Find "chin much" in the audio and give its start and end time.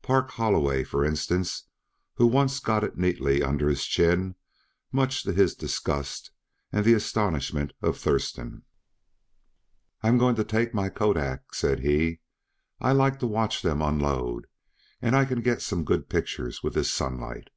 3.84-5.24